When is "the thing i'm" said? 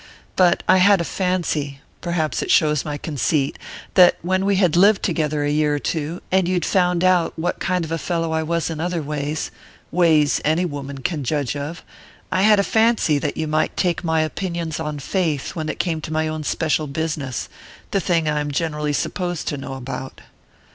17.91-18.49